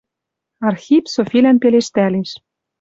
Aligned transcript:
Архип 0.69 1.05
Софилӓн 1.13 1.57
пелештӓлеш. 1.63 2.31